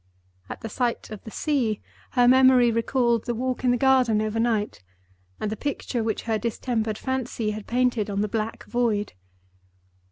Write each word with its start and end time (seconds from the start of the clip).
At 0.49 0.61
the 0.61 0.67
sight 0.67 1.11
of 1.11 1.23
the 1.25 1.29
sea, 1.29 1.79
her 2.13 2.27
memory 2.27 2.71
recalled 2.71 3.25
the 3.25 3.35
walk 3.35 3.63
in 3.63 3.69
the 3.69 3.77
garden 3.77 4.19
overnight, 4.19 4.81
and 5.39 5.51
the 5.51 5.55
picture 5.55 6.03
which 6.03 6.23
her 6.23 6.39
distempered 6.39 6.97
fancy 6.97 7.51
had 7.51 7.67
painted 7.67 8.09
on 8.09 8.21
the 8.21 8.27
black 8.27 8.63
void. 8.63 9.13